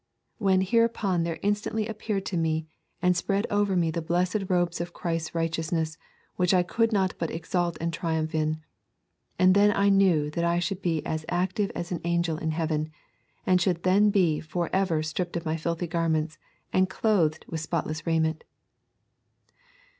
When 0.39 0.61
hereupon 0.61 1.21
there 1.21 1.37
instantly 1.43 1.87
appeared 1.87 2.27
above 2.27 2.39
me 2.39 2.65
and 3.03 3.15
spread 3.15 3.45
over 3.51 3.75
me 3.75 3.91
the 3.91 4.01
blessed 4.01 4.49
robes 4.49 4.81
of 4.81 4.93
Christ's 4.93 5.35
righteousness 5.35 5.95
which 6.37 6.55
I 6.55 6.63
could 6.63 6.91
not 6.91 7.13
but 7.19 7.29
exult 7.29 7.77
and 7.79 7.93
triumph 7.93 8.33
in. 8.33 8.61
And 9.37 9.53
then 9.53 9.69
I 9.71 9.89
knew 9.89 10.31
that 10.31 10.43
I 10.43 10.57
should 10.57 10.81
be 10.81 11.05
as 11.05 11.23
active 11.29 11.71
as 11.75 11.91
an 11.91 12.01
angel 12.03 12.39
in 12.39 12.49
heaven, 12.49 12.89
and 13.45 13.61
should 13.61 13.83
then 13.83 14.09
be 14.09 14.39
for 14.39 14.71
ever 14.73 15.03
stripped 15.03 15.37
of 15.37 15.45
my 15.45 15.55
filthy 15.55 15.85
garments 15.85 16.39
and 16.73 16.89
clothed 16.89 17.45
with 17.47 17.61
spotless 17.61 18.07
raiment.' 18.07 18.43